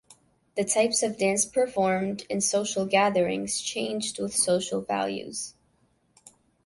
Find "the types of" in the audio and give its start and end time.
0.55-1.19